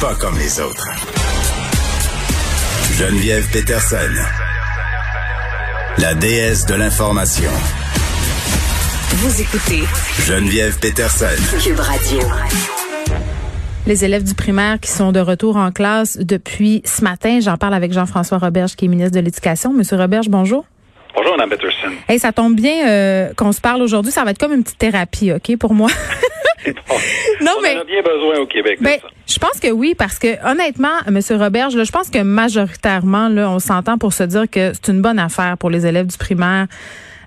Pas 0.00 0.14
comme 0.14 0.38
les 0.38 0.58
autres. 0.60 0.88
Geneviève 2.94 3.46
Peterson. 3.52 3.96
La 5.98 6.14
déesse 6.14 6.64
de 6.64 6.74
l'information. 6.74 7.50
Vous 9.10 9.42
écoutez 9.42 9.82
Geneviève 10.24 10.78
Peterson. 10.78 11.26
Cube 11.62 11.80
Radio. 11.80 12.20
Les 13.86 14.02
élèves 14.06 14.24
du 14.24 14.34
primaire 14.34 14.80
qui 14.80 14.90
sont 14.90 15.12
de 15.12 15.20
retour 15.20 15.56
en 15.56 15.70
classe 15.70 16.16
depuis 16.16 16.80
ce 16.86 17.04
matin. 17.04 17.40
J'en 17.40 17.58
parle 17.58 17.74
avec 17.74 17.92
Jean-François 17.92 18.38
Roberge, 18.38 18.76
qui 18.76 18.86
est 18.86 18.88
ministre 18.88 19.14
de 19.14 19.20
l'Éducation. 19.20 19.74
Monsieur 19.74 19.98
Roberge, 19.98 20.30
bonjour. 20.30 20.64
Bonjour, 21.14 21.36
Mme 21.36 21.50
Peterson. 21.50 21.90
Hey, 22.08 22.18
ça 22.18 22.32
tombe 22.32 22.54
bien 22.54 22.88
euh, 22.88 23.34
qu'on 23.36 23.52
se 23.52 23.60
parle 23.60 23.82
aujourd'hui. 23.82 24.12
Ça 24.12 24.24
va 24.24 24.30
être 24.30 24.38
comme 24.38 24.52
une 24.52 24.62
petite 24.62 24.78
thérapie, 24.78 25.32
OK, 25.32 25.56
pour 25.58 25.74
moi? 25.74 25.90
non, 27.40 27.52
On 27.58 27.62
mais, 27.62 27.76
en 27.76 27.80
a 27.80 27.84
bien 27.84 28.02
besoin 28.02 28.38
au 28.38 28.46
Québec. 28.46 28.78
Ben, 28.80 28.98
je 29.26 29.38
pense 29.38 29.60
que 29.60 29.70
oui, 29.70 29.94
parce 29.96 30.18
que 30.18 30.28
honnêtement, 30.46 30.98
M. 31.06 31.18
Roberge, 31.38 31.76
là, 31.76 31.84
je 31.84 31.92
pense 31.92 32.10
que 32.10 32.22
majoritairement, 32.22 33.28
là, 33.28 33.50
on 33.50 33.58
s'entend 33.58 33.98
pour 33.98 34.12
se 34.12 34.24
dire 34.24 34.44
que 34.50 34.72
c'est 34.74 34.88
une 34.88 35.02
bonne 35.02 35.18
affaire 35.18 35.56
pour 35.58 35.70
les 35.70 35.86
élèves 35.86 36.06
du 36.06 36.18
primaire. 36.18 36.66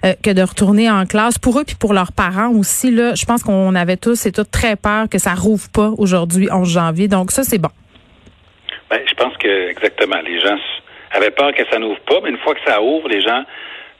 Euh, 0.06 0.16
que 0.22 0.32
de 0.32 0.42
retourner 0.42 0.92
en 0.92 1.06
classe 1.06 1.38
pour 1.38 1.58
eux 1.58 1.64
puis 1.64 1.78
pour 1.80 1.94
leurs 1.94 2.12
parents 2.12 2.50
aussi 2.50 2.92
là 2.92 3.16
je 3.16 3.24
pense 3.24 3.42
qu'on 3.42 3.74
avait 3.74 3.96
tous 3.96 4.26
et 4.26 4.34
toutes 4.34 4.52
très 4.52 4.76
peur 4.76 5.08
que 5.10 5.18
ça 5.18 5.34
rouvre 5.34 5.70
pas 5.74 5.92
aujourd'hui 5.98 6.50
11 6.52 6.70
janvier 6.70 7.08
donc 7.08 7.32
ça 7.32 7.44
c'est 7.44 7.58
bon 7.58 7.70
ben, 8.90 9.00
je 9.08 9.14
pense 9.14 9.38
que 9.38 9.70
exactement 9.70 10.18
les 10.26 10.42
gens 10.42 10.58
avaient 11.12 11.32
peur 11.32 11.54
que 11.54 11.64
ça 11.72 11.80
n'ouvre 11.80 12.02
pas 12.02 12.20
mais 12.22 12.32
une 12.32 12.38
fois 12.40 12.54
que 12.54 12.60
ça 12.66 12.82
ouvre 12.82 13.08
les 13.08 13.22
gens 13.22 13.46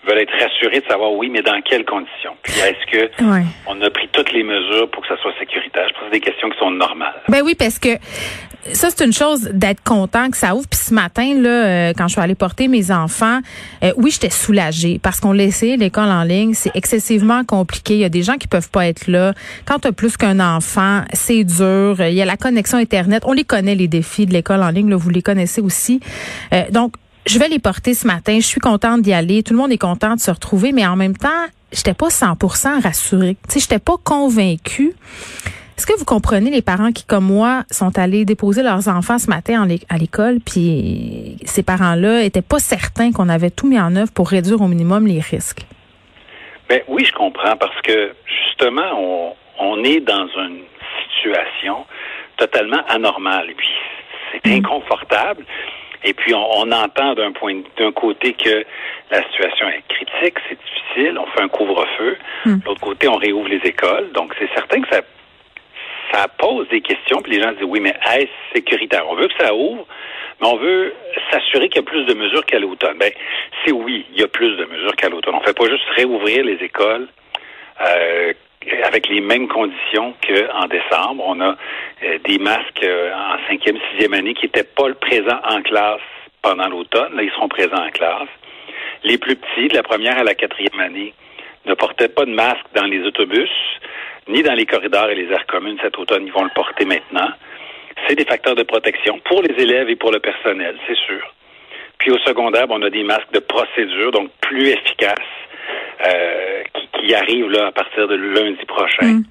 veulent 0.06 0.20
être 0.20 0.34
rassurés 0.40 0.82
de 0.82 0.86
savoir 0.86 1.12
oui, 1.14 1.30
mais 1.30 1.42
dans 1.42 1.60
quelles 1.62 1.86
conditions? 1.86 2.36
Puis 2.44 2.54
est-ce 2.60 2.92
que 2.92 3.12
on 3.68 3.82
a 3.82 3.90
pris 3.90 4.08
toutes 4.12 4.32
les 4.32 4.44
mesures 4.44 4.90
pour 4.92 5.02
que 5.02 5.08
ça 5.08 5.18
soit 5.22 5.34
sécuritaire? 5.40 5.88
Je 5.88 5.94
pense 5.94 6.04
que 6.04 6.06
c'est 6.12 6.20
des 6.20 6.26
questions 6.26 6.50
qui 6.50 6.60
sont 6.60 6.72
normales. 6.72 7.22
Ben 7.30 7.42
oui, 7.44 7.56
parce 7.56 7.80
que 7.80 7.98
ça, 8.72 8.90
c'est 8.90 9.04
une 9.04 9.14
chose 9.14 9.50
d'être 9.54 9.84
content 9.84 10.30
que 10.30 10.38
ça 10.38 10.56
ouvre. 10.56 10.68
Puis 10.70 10.80
ce 10.80 10.94
matin, 10.94 11.34
là, 11.36 11.50
euh, 11.50 11.94
quand 11.98 12.08
je 12.08 12.14
suis 12.14 12.22
allée 12.22 12.36
porter 12.36 12.68
mes 12.68 12.92
enfants, 12.92 13.40
euh, 13.84 13.92
oui, 13.98 14.12
j'étais 14.12 14.30
soulagée 14.30 15.00
parce 15.02 15.20
qu'on 15.20 15.34
laissait 15.34 15.76
l'école 15.76 16.10
en 16.10 16.24
ligne. 16.24 16.54
C'est 16.54 16.76
excessivement 16.76 17.44
compliqué. 17.44 17.96
Il 17.96 18.00
y 18.00 18.06
a 18.06 18.10
des 18.10 18.24
gens 18.24 18.38
qui 18.38 18.48
peuvent 18.48 18.70
pas 18.70 18.88
être 18.88 19.08
là. 19.08 19.34
Quand 19.66 19.80
tu 19.80 19.88
as 19.90 19.92
plus 19.92 20.16
qu'un 20.16 20.40
enfant, 20.40 21.02
c'est 21.14 21.44
dur. 21.44 21.98
Il 22.00 22.14
y 22.14 22.22
a 22.22 22.26
la 22.26 22.38
connexion 22.38 22.78
Internet. 22.78 23.24
On 23.26 23.34
les 23.34 23.44
connaît, 23.44 23.76
les 23.76 23.88
défis 23.88 24.26
de 24.26 24.34
l'école 24.34 24.64
en 24.64 24.70
ligne. 24.70 24.90
Là, 24.90 24.96
vous 24.96 25.10
les 25.10 25.22
connaissez 25.22 25.62
aussi. 25.62 26.00
Euh, 26.54 26.64
donc, 26.72 26.94
je 27.26 27.40
vais 27.40 27.48
les 27.48 27.60
porter 27.60 27.94
ce 27.94 28.08
matin. 28.08 28.36
Je 28.40 28.46
suis 28.46 28.60
contente 28.60 29.02
d'y 29.02 29.14
aller. 29.14 29.44
Tout 29.44 29.54
le 29.54 29.60
monde 29.60 29.72
est 29.72 29.78
content 29.78 30.16
de 30.16 30.20
se 30.20 30.32
retrouver, 30.32 30.72
mais 30.72 30.86
en 30.86 30.96
même 30.96 31.16
temps, 31.16 31.30
j'étais 31.72 31.94
pas 31.94 32.08
100% 32.08 32.82
rassurée. 32.82 33.38
Tu 33.48 33.54
sais, 33.54 33.60
j'étais 33.62 33.80
pas 33.80 33.96
convaincue. 34.04 34.94
Est-ce 35.78 35.88
que 35.88 35.98
vous 35.98 36.06
comprenez 36.06 36.52
les 36.52 36.62
parents 36.62 36.92
qui, 36.92 37.04
comme 37.04 37.26
moi, 37.26 37.64
sont 37.72 37.98
allés 37.98 38.26
déposer 38.26 38.62
leurs 38.62 38.88
enfants 38.88 39.18
ce 39.18 39.30
matin 39.30 39.68
à 39.90 39.98
l'école, 39.98 40.40
puis 40.40 41.38
ces 41.46 41.64
parents-là 41.64 42.24
étaient 42.24 42.44
pas 42.44 42.60
certains 42.60 43.12
qu'on 43.12 43.28
avait 43.28 43.50
tout 43.50 43.68
mis 43.68 43.80
en 43.80 43.96
œuvre 43.96 44.12
pour 44.14 44.30
réduire 44.30 44.62
au 44.62 44.68
minimum 44.68 45.08
les 45.08 45.20
risques? 45.20 45.66
Ben 46.70 46.82
oui, 46.88 47.04
je 47.06 47.14
comprends 47.14 47.58
parce 47.58 47.82
que 47.82 48.14
justement, 48.48 48.86
on, 48.98 49.34
on 49.60 49.84
est 49.84 50.00
dans 50.00 50.28
une 50.28 50.60
situation 51.16 51.86
totalement 52.38 52.84
anormale. 52.88 53.50
Et 53.50 53.54
puis, 53.56 53.70
c'est 54.32 54.50
mm. 54.50 54.58
inconfortable. 54.58 55.44
Et 56.04 56.14
puis, 56.14 56.34
on, 56.34 56.72
entend 56.72 57.14
d'un 57.14 57.32
point, 57.32 57.62
d'un 57.78 57.92
côté 57.92 58.34
que 58.34 58.66
la 59.12 59.24
situation 59.24 59.68
est 59.70 59.84
critique, 59.88 60.38
c'est 60.50 60.58
difficile, 60.60 61.18
on 61.18 61.26
fait 61.28 61.42
un 61.42 61.48
couvre-feu. 61.48 62.18
Hmm. 62.46 62.58
De 62.58 62.66
l'autre 62.66 62.82
côté, 62.82 63.08
on 63.08 63.16
réouvre 63.16 63.48
les 63.48 63.62
écoles. 63.64 64.12
Donc, 64.12 64.34
c'est 64.38 64.50
certain 64.54 64.82
que 64.82 64.90
ça, 64.94 65.02
ça 66.12 66.28
pose 66.28 66.68
des 66.70 66.82
questions. 66.82 67.22
Puis 67.22 67.34
les 67.34 67.42
gens 67.42 67.52
disent, 67.54 67.64
oui, 67.66 67.80
mais 67.80 67.96
est-ce 68.14 68.30
sécuritaire? 68.54 69.06
On 69.10 69.16
veut 69.16 69.28
que 69.28 69.44
ça 69.44 69.54
ouvre, 69.54 69.86
mais 70.42 70.48
on 70.48 70.58
veut 70.58 70.94
s'assurer 71.32 71.70
qu'il 71.70 71.82
y 71.82 71.86
a 71.86 71.90
plus 71.90 72.06
de 72.06 72.14
mesures 72.14 72.46
qu'à 72.46 72.60
l'automne. 72.60 72.98
Ben, 72.98 73.12
c'est 73.64 73.72
oui, 73.72 74.06
il 74.14 74.20
y 74.20 74.24
a 74.24 74.28
plus 74.28 74.58
de 74.58 74.66
mesures 74.66 74.96
qu'à 74.96 75.10
l'automne. 75.10 75.36
On 75.36 75.40
ne 75.40 75.46
fait 75.46 75.58
pas 75.58 75.70
juste 75.70 75.86
réouvrir 75.96 76.44
les 76.44 76.64
écoles. 76.64 77.08
Euh, 77.82 78.34
avec 78.84 79.08
les 79.08 79.22
mêmes 79.22 79.48
conditions 79.48 80.14
qu'en 80.26 80.68
décembre. 80.68 81.24
On 81.26 81.40
a 81.42 81.56
euh, 82.04 82.18
des 82.26 82.40
masques 82.40 82.84
euh, 82.84 83.14
en 83.14 83.38
cinquième, 83.48 83.78
sixième 83.92 84.14
année 84.14 84.34
qui 84.34 84.46
n'étaient 84.46 84.64
pas 84.64 84.94
présents 85.00 85.40
en 85.50 85.62
classe 85.62 86.02
pendant 86.42 86.68
l'automne. 86.68 87.16
Là, 87.16 87.24
ils 87.24 87.32
seront 87.32 87.48
présents 87.48 87.86
en 87.86 87.90
classe. 87.90 88.30
Les 89.04 89.18
plus 89.18 89.36
petits, 89.36 89.68
de 89.68 89.76
la 89.76 89.84
première 89.84 90.18
à 90.18 90.24
la 90.24 90.36
quatrième 90.36 90.80
année, 90.80 91.14
ne 91.66 91.74
portaient 91.74 92.10
pas 92.10 92.26
de 92.26 92.32
masque 92.32 92.66
dans 92.76 92.86
les 92.86 93.04
autobus, 93.04 93.50
ni 94.28 94.44
dans 94.44 94.54
les 94.54 94.66
corridors 94.66 95.10
et 95.10 95.16
les 95.16 95.32
aires 95.32 95.46
communes 95.48 95.78
cet 95.82 95.98
automne. 95.98 96.26
Ils 96.26 96.34
vont 96.34 96.44
le 96.44 96.54
porter 96.56 96.86
maintenant. 96.86 97.30
C'est 98.08 98.16
des 98.16 98.26
facteurs 98.26 98.56
de 98.56 98.64
protection 98.64 99.20
pour 99.26 99.42
les 99.42 99.62
élèves 99.62 99.90
et 99.90 99.96
pour 99.96 100.12
le 100.12 100.20
personnel, 100.20 100.78
c'est 100.88 100.98
sûr. 100.98 101.34
Puis 102.00 102.12
au 102.12 102.18
secondaire, 102.20 102.66
on 102.70 102.82
a 102.82 102.90
des 102.90 103.04
masques 103.04 103.32
de 103.32 103.40
procédure, 103.40 104.12
donc 104.12 104.30
plus 104.42 104.68
efficaces, 104.70 105.16
euh, 106.06 106.64
qui, 107.06 107.14
arrive 107.14 107.50
là 107.50 107.68
à 107.68 107.72
partir 107.72 108.08
de 108.08 108.16
lundi 108.16 108.66
prochain. 108.66 109.06
Mm. 109.06 109.24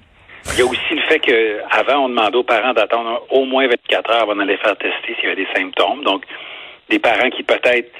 Il 0.53 0.59
y 0.59 0.61
a 0.61 0.65
aussi 0.65 0.93
le 0.93 1.01
fait 1.03 1.19
qu'avant, 1.19 2.05
on 2.05 2.09
demandait 2.09 2.37
aux 2.37 2.43
parents 2.43 2.73
d'attendre 2.73 3.25
au 3.29 3.45
moins 3.45 3.67
24 3.67 4.11
heures 4.11 4.21
avant 4.23 4.35
d'aller 4.35 4.57
faire 4.57 4.75
tester 4.77 5.15
s'il 5.15 5.23
y 5.23 5.31
avait 5.31 5.43
des 5.43 5.47
symptômes. 5.55 6.03
Donc, 6.03 6.25
des 6.89 6.99
parents 6.99 7.29
qui 7.29 7.43
peut-être 7.43 7.91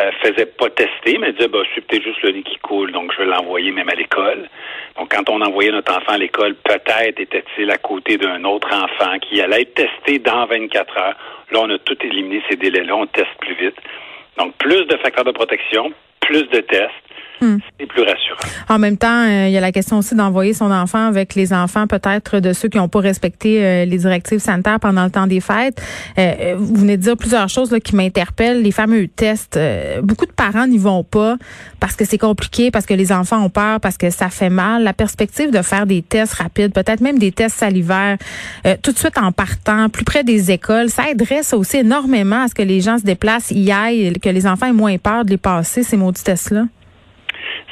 euh, 0.00 0.10
faisaient 0.22 0.46
pas 0.46 0.70
tester, 0.70 1.18
mais 1.18 1.32
disaient, 1.32 1.48
bah, 1.48 1.58
c'est 1.74 1.84
peut-être 1.86 2.04
juste 2.04 2.22
le 2.22 2.32
nez 2.32 2.42
qui 2.42 2.56
coule, 2.58 2.90
donc 2.92 3.12
je 3.12 3.18
vais 3.18 3.26
l'envoyer 3.26 3.70
même 3.70 3.88
à 3.88 3.94
l'école. 3.94 4.48
Donc, 4.96 5.14
quand 5.14 5.28
on 5.28 5.40
envoyait 5.42 5.72
notre 5.72 5.92
enfant 5.92 6.12
à 6.12 6.18
l'école, 6.18 6.54
peut-être 6.54 7.20
était-il 7.20 7.70
à 7.70 7.78
côté 7.78 8.16
d'un 8.16 8.44
autre 8.44 8.68
enfant 8.72 9.18
qui 9.18 9.40
allait 9.40 9.62
être 9.62 9.74
testé 9.74 10.18
dans 10.20 10.46
24 10.46 10.96
heures. 10.96 11.16
Là, 11.50 11.60
on 11.62 11.70
a 11.70 11.78
tout 11.78 11.98
éliminé 12.02 12.42
ces 12.48 12.56
délais-là, 12.56 12.96
on 12.96 13.06
teste 13.06 13.34
plus 13.40 13.54
vite. 13.54 13.76
Donc, 14.38 14.54
plus 14.56 14.86
de 14.86 14.96
facteurs 14.96 15.24
de 15.24 15.32
protection, 15.32 15.92
plus 16.20 16.44
de 16.44 16.60
tests. 16.60 16.94
Hmm. 17.40 17.56
C'est 17.78 17.86
plus 17.86 18.02
rassurant. 18.02 18.36
En 18.68 18.78
même 18.78 18.96
temps, 18.96 19.24
euh, 19.24 19.46
il 19.48 19.52
y 19.52 19.56
a 19.56 19.60
la 19.60 19.72
question 19.72 19.98
aussi 19.98 20.14
d'envoyer 20.14 20.52
son 20.52 20.70
enfant 20.70 21.06
avec 21.06 21.34
les 21.34 21.52
enfants 21.52 21.86
peut-être 21.86 22.38
de 22.38 22.52
ceux 22.52 22.68
qui 22.68 22.78
n'ont 22.78 22.88
pas 22.88 23.00
respecté 23.00 23.64
euh, 23.64 23.84
les 23.84 23.98
directives 23.98 24.40
sanitaires 24.40 24.78
pendant 24.78 25.04
le 25.04 25.10
temps 25.10 25.26
des 25.26 25.40
fêtes. 25.40 25.80
Euh, 26.18 26.54
vous 26.58 26.74
venez 26.74 26.96
de 26.96 27.02
dire 27.02 27.16
plusieurs 27.16 27.48
choses 27.48 27.72
là, 27.72 27.80
qui 27.80 27.96
m'interpellent. 27.96 28.62
Les 28.62 28.72
fameux 28.72 29.08
tests. 29.08 29.58
beaucoup 30.02 30.26
de 30.26 30.32
parents 30.32 30.66
n'y 30.66 30.78
vont 30.78 31.04
pas 31.04 31.36
parce 31.80 31.96
que 31.96 32.04
c'est 32.04 32.18
compliqué, 32.18 32.70
parce 32.70 32.86
que 32.86 32.94
les 32.94 33.10
enfants 33.10 33.42
ont 33.42 33.50
peur, 33.50 33.80
parce 33.80 33.96
que 33.96 34.10
ça 34.10 34.28
fait 34.28 34.50
mal. 34.50 34.82
La 34.82 34.92
perspective 34.92 35.50
de 35.50 35.62
faire 35.62 35.86
des 35.86 36.02
tests 36.02 36.34
rapides, 36.34 36.72
peut-être 36.72 37.00
même 37.00 37.18
des 37.18 37.32
tests 37.32 37.56
salivaires, 37.56 38.18
tout 38.82 38.92
de 38.92 38.98
suite 38.98 39.16
en 39.16 39.32
partant, 39.32 39.88
plus 39.88 40.04
près 40.04 40.24
des 40.24 40.50
écoles, 40.50 40.90
ça 40.90 41.10
aiderait 41.10 41.42
ça 41.42 41.56
aussi 41.56 41.78
énormément 41.78 42.42
à 42.42 42.48
ce 42.48 42.54
que 42.54 42.62
les 42.62 42.80
gens 42.80 42.98
se 42.98 43.04
déplacent, 43.04 43.50
y 43.50 43.72
aillent, 43.72 44.12
que 44.20 44.28
les 44.28 44.46
enfants 44.46 44.66
aient 44.66 44.72
moins 44.72 44.98
peur 44.98 45.24
de 45.24 45.30
les 45.30 45.38
passer, 45.38 45.82
ces 45.82 45.96
maudits 45.96 46.22
tests-là 46.22 46.64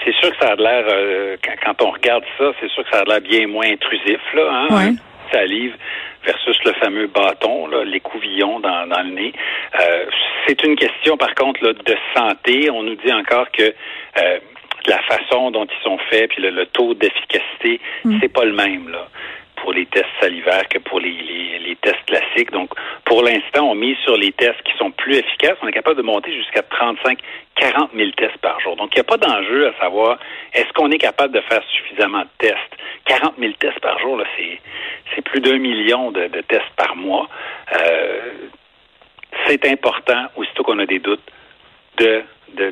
c'est 0.05 0.15
sûr 0.15 0.31
que 0.31 0.45
ça 0.45 0.53
a 0.53 0.57
l'air, 0.57 0.85
euh, 0.89 1.37
quand, 1.65 1.83
on 1.83 1.91
regarde 1.91 2.25
ça, 2.39 2.53
c'est 2.61 2.69
sûr 2.71 2.85
que 2.85 2.91
ça 2.91 3.01
a 3.01 3.05
l'air 3.05 3.21
bien 3.21 3.47
moins 3.47 3.67
intrusif, 3.67 4.21
là, 4.35 4.67
hein? 4.71 4.95
Salive 5.33 5.75
versus 6.25 6.57
le 6.65 6.73
fameux 6.75 7.07
bâton, 7.07 7.67
là, 7.67 7.85
l'écouvillon 7.85 8.61
dans, 8.61 8.87
dans 8.87 9.03
le 9.03 9.11
nez. 9.11 9.33
Euh, 9.79 10.07
c'est 10.47 10.63
une 10.65 10.77
question, 10.77 11.17
par 11.17 11.35
contre, 11.35 11.63
là, 11.65 11.73
de 11.73 11.97
santé. 12.17 12.71
On 12.71 12.83
nous 12.83 12.97
dit 12.97 13.13
encore 13.13 13.51
que 13.51 13.63
euh, 13.63 14.39
la 14.87 14.99
façon 15.03 15.51
dont 15.51 15.67
ils 15.67 15.85
sont 15.85 15.99
faits, 16.11 16.31
puis 16.31 16.43
le, 16.43 16.67
taux 16.67 16.95
d'efficacité, 16.95 17.81
mm. 18.05 18.19
c'est 18.21 18.33
pas 18.33 18.45
le 18.45 18.53
même, 18.53 18.89
là 18.89 19.07
pour 19.61 19.73
les 19.73 19.87
tests 19.87 20.07
salivaires 20.21 20.69
que 20.69 20.79
pour 20.79 21.01
les, 21.01 21.11
les, 21.11 21.77
tests 21.77 22.05
classiques. 22.07 22.51
Donc, 22.51 22.71
pour 23.05 23.23
l'instant, 23.23 23.71
on 23.71 23.75
mise 23.75 23.97
sur 23.99 24.17
les 24.17 24.33
tests 24.33 24.63
qui 24.63 24.77
sont 24.79 24.91
plus 24.91 25.17
efficaces. 25.17 25.57
On 25.63 25.69
est 25.69 25.73
capable 25.73 25.97
de 25.97 26.03
monter 26.03 26.33
jusqu'à 26.33 26.63
35, 26.63 27.19
40 27.55 27.91
000 27.95 28.11
tests 28.13 28.39
par 28.39 28.59
jour. 28.61 28.77
Donc, 28.77 28.91
il 28.93 28.97
n'y 28.97 29.01
a 29.01 29.05
pas 29.05 29.17
d'enjeu 29.17 29.69
à 29.69 29.73
savoir 29.81 30.19
est-ce 30.53 30.73
qu'on 30.73 30.91
est 30.91 30.99
capable 30.99 31.35
de 31.35 31.41
faire 31.43 31.63
suffisamment 31.71 32.23
de 32.23 32.29
tests? 32.39 32.75
40 33.07 33.35
000 33.39 33.53
tests 33.59 33.81
par 33.81 33.99
jour, 34.01 34.17
là, 34.17 34.25
c'est, 34.37 34.61
c'est 35.15 35.23
plus 35.23 35.41
d'un 35.41 35.59
million 35.59 36.11
de, 36.11 36.27
tests 36.49 36.75
par 36.77 36.97
mois. 36.97 37.29
Euh, 37.75 38.31
c'est 39.47 39.65
important, 39.67 40.27
aussitôt 40.37 40.63
qu'on 40.63 40.79
a 40.79 40.87
des 40.87 40.99
doutes, 40.99 41.23
de 42.01 42.23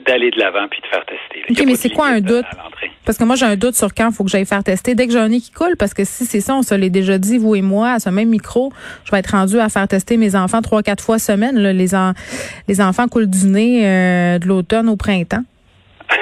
d'aller 0.06 0.30
de 0.30 0.38
l'avant 0.38 0.66
puis 0.68 0.80
de 0.80 0.86
faire 0.86 1.04
tester. 1.04 1.44
OK, 1.48 1.66
mais 1.66 1.76
c'est 1.76 1.90
quoi 1.90 2.08
un 2.08 2.20
doute? 2.20 2.46
Parce 3.04 3.18
que 3.18 3.24
moi, 3.24 3.36
j'ai 3.36 3.46
un 3.46 3.56
doute 3.56 3.74
sur 3.74 3.94
quand 3.94 4.08
il 4.08 4.14
faut 4.14 4.24
que 4.24 4.30
j'aille 4.30 4.46
faire 4.46 4.64
tester. 4.64 4.94
Dès 4.94 5.06
que 5.06 5.12
j'ai 5.12 5.18
un 5.18 5.28
nez 5.28 5.40
qui 5.40 5.52
coule, 5.52 5.76
parce 5.78 5.94
que 5.94 6.04
si 6.04 6.24
c'est 6.24 6.40
ça, 6.40 6.54
on 6.56 6.62
se 6.62 6.74
l'est 6.74 6.90
déjà 6.90 7.18
dit, 7.18 7.38
vous 7.38 7.54
et 7.54 7.62
moi, 7.62 7.92
à 7.92 7.98
ce 8.00 8.10
même 8.10 8.28
micro, 8.28 8.72
je 9.04 9.12
vais 9.12 9.18
être 9.18 9.32
rendu 9.32 9.60
à 9.60 9.68
faire 9.68 9.86
tester 9.86 10.16
mes 10.16 10.34
enfants 10.34 10.62
trois, 10.62 10.82
quatre 10.82 11.04
fois 11.04 11.18
semaine. 11.18 11.58
Là. 11.58 11.72
Les, 11.72 11.88
les 12.68 12.80
enfants 12.80 13.06
coulent 13.06 13.30
du 13.30 13.46
nez 13.46 13.86
euh, 13.86 14.38
de 14.38 14.46
l'automne 14.46 14.88
au 14.88 14.96
printemps. 14.96 15.44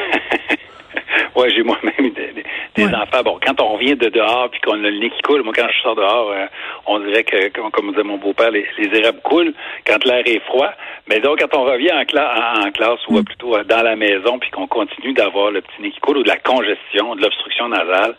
Oui, 1.36 1.48
j'ai 1.54 1.64
moi-même 1.64 2.12
des, 2.14 2.44
enfants. 2.82 3.22
Bon, 3.24 3.38
quand 3.44 3.60
on 3.60 3.74
revient 3.74 3.96
de 3.96 4.08
dehors 4.08 4.48
puis 4.50 4.60
qu'on 4.60 4.72
a 4.84 4.90
le 4.90 4.98
nez 4.98 5.10
qui 5.10 5.22
coule, 5.22 5.42
moi, 5.42 5.52
quand 5.54 5.66
je 5.70 5.80
sors 5.80 5.94
dehors, 5.94 6.30
euh, 6.30 6.46
on 6.86 6.98
dirait 7.00 7.24
que, 7.24 7.48
comme, 7.48 7.90
disait 7.90 8.02
mon 8.02 8.18
beau-père, 8.18 8.50
les, 8.50 8.66
les 8.78 8.98
érables 8.98 9.20
coulent 9.22 9.54
quand 9.86 10.04
l'air 10.04 10.22
est 10.26 10.40
froid. 10.40 10.70
Mais 11.08 11.20
donc, 11.20 11.40
quand 11.40 11.56
on 11.56 11.64
revient 11.64 11.92
en, 11.92 12.66
en, 12.66 12.70
classe 12.72 13.00
ou 13.08 13.18
mm. 13.18 13.24
plutôt 13.24 13.56
euh, 13.56 13.64
dans 13.64 13.82
la 13.82 13.96
maison 13.96 14.38
puis 14.38 14.50
qu'on 14.50 14.66
continue 14.66 15.12
d'avoir 15.12 15.50
le 15.50 15.60
petit 15.60 15.82
nez 15.82 15.90
qui 15.90 16.00
coule 16.00 16.18
ou 16.18 16.22
de 16.22 16.28
la 16.28 16.38
congestion, 16.38 17.14
de 17.14 17.22
l'obstruction 17.22 17.68
nasale, 17.68 18.16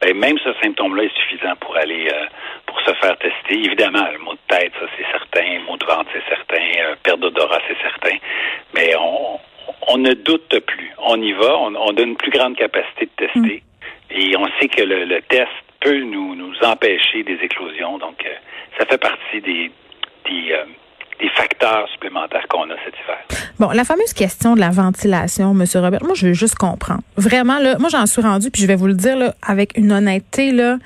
ben, 0.00 0.16
même 0.16 0.38
ce 0.38 0.50
symptôme-là 0.62 1.04
est 1.04 1.16
suffisant 1.16 1.56
pour 1.60 1.76
aller 1.76 2.08
euh, 2.12 2.26
pour 2.66 2.78
se 2.80 2.92
faire 2.94 3.16
tester. 3.18 3.54
Évidemment, 3.54 4.06
le 4.12 4.18
mot 4.18 4.32
de 4.34 4.56
tête, 4.56 4.72
ça 4.78 4.86
c'est 4.96 5.06
certain, 5.10 5.58
le 5.58 5.64
mot 5.64 5.76
de 5.76 5.86
ventre, 5.86 6.10
c'est 6.12 6.28
certain, 6.28 6.62
perte 7.02 7.20
d'odorat, 7.20 7.60
c'est 7.66 7.80
certain. 7.82 8.16
Mais 8.74 8.94
on, 8.96 9.40
on 9.88 9.98
ne 9.98 10.12
doute 10.12 10.58
plus. 10.66 10.92
On 10.98 11.20
y 11.20 11.32
va, 11.32 11.56
on, 11.58 11.74
a 11.74 12.00
une 12.00 12.16
plus 12.16 12.30
grande 12.30 12.56
capacité 12.56 13.06
de 13.06 13.26
tester. 13.26 13.62
Mm. 13.62 13.75
Et 14.10 14.36
on 14.36 14.46
sait 14.60 14.68
que 14.68 14.82
le, 14.82 15.20
test 15.28 15.50
peut 15.80 16.00
nous, 16.00 16.34
nous 16.34 16.54
empêcher 16.62 17.22
des 17.22 17.38
éclosions. 17.42 17.98
Donc, 17.98 18.24
euh, 18.24 18.34
ça 18.78 18.86
fait 18.86 18.98
partie 18.98 19.40
des, 19.40 19.70
euh, 20.52 20.64
des 21.20 21.28
facteurs 21.30 21.88
supplémentaires 21.92 22.46
qu'on 22.48 22.68
a 22.70 22.74
cet 22.84 22.94
hiver. 22.94 23.18
Bon, 23.58 23.70
la 23.70 23.84
fameuse 23.84 24.12
question 24.12 24.54
de 24.54 24.60
la 24.60 24.70
ventilation, 24.70 25.54
Monsieur 25.54 25.80
Robert, 25.80 26.04
moi, 26.04 26.14
je 26.14 26.28
veux 26.28 26.34
juste 26.34 26.56
comprendre. 26.56 27.02
Vraiment, 27.16 27.58
là, 27.58 27.78
moi, 27.78 27.88
j'en 27.88 28.06
suis 28.06 28.22
rendu, 28.22 28.50
puis 28.50 28.62
je 28.62 28.66
vais 28.66 28.76
vous 28.76 28.86
le 28.86 28.94
dire 28.94 29.16
là, 29.16 29.34
avec 29.42 29.76
une 29.76 29.92
honnêteté, 29.92 30.52
là. 30.52 30.76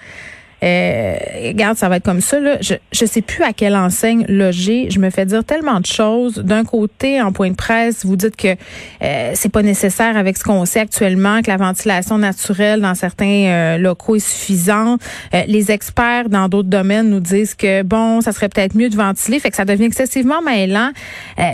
Euh, 0.63 1.17
regarde, 1.49 1.77
ça 1.79 1.89
va 1.89 1.97
être 1.97 2.05
comme 2.05 2.21
ça. 2.21 2.39
Là. 2.41 2.59
Je 2.61 2.75
ne 2.75 3.07
sais 3.07 3.23
plus 3.23 3.43
à 3.43 3.53
quelle 3.53 3.77
enseigne 3.77 4.25
loger. 4.29 4.89
Je 4.91 4.99
me 4.99 5.11
fais 5.11 5.27
dire 5.27 5.45
tellement 5.45 5.81
de 5.81 5.87
choses. 5.87 6.37
D'un 6.37 6.65
côté, 6.65 7.21
en 7.21 7.33
point 7.33 7.51
de 7.51 7.57
presse, 7.57 8.05
vous 8.05 8.17
dites 8.17 8.37
que 8.37 8.57
euh, 9.03 9.33
c'est 9.35 9.49
pas 9.49 9.63
nécessaire 9.63 10.17
avec 10.17 10.37
ce 10.37 10.45
qu'on 10.45 10.65
sait 10.65 10.81
actuellement, 10.81 11.43
que 11.43 11.51
la 11.51 11.57
ventilation 11.57 12.19
naturelle 12.19 12.81
dans 12.81 12.95
certains 12.95 13.27
euh, 13.27 13.79
locaux 13.79 14.17
est 14.17 14.21
suffisante. 14.27 15.01
Euh, 15.35 15.43
les 15.47 15.71
experts 15.71 16.29
dans 16.29 16.49
d'autres 16.49 16.69
domaines 16.69 17.09
nous 17.09 17.21
disent 17.21 17.55
que 17.55 17.83
bon, 17.83 18.21
ça 18.21 18.33
serait 18.33 18.49
peut-être 18.49 18.75
mieux 18.75 18.89
de 18.89 18.97
ventiler, 18.97 19.41
fait 19.41 19.51
que 19.51 19.57
ça 19.57 19.65
devient 19.65 19.85
excessivement 19.85 20.43
mêlant. 20.43 20.91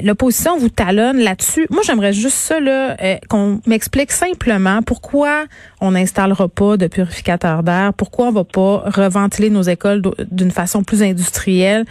L'opposition 0.03 0.58
vous 0.58 0.69
talonne 0.69 1.19
là-dessus. 1.19 1.67
Moi, 1.70 1.82
j'aimerais 1.85 2.12
juste 2.12 2.37
ça 2.37 2.61
là, 2.61 2.97
qu'on 3.29 3.61
m'explique 3.67 4.12
simplement 4.12 4.82
pourquoi 4.82 5.44
on 5.81 5.93
n'installera 5.93 6.49
pas 6.49 6.76
de 6.76 6.87
purificateur 6.87 7.62
d'air, 7.62 7.93
pourquoi 7.94 8.26
on 8.26 8.32
va 8.32 8.44
pas 8.44 8.85
reventiler 8.96 9.50
nos 9.50 9.62
écoles 9.62 10.02
d'une 10.31 10.50
façon 10.50 10.82
plus 10.82 11.02
industrielle, 11.02 11.84